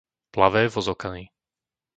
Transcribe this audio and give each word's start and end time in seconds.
Plavé 0.31 0.65
Vozokany 0.65 1.29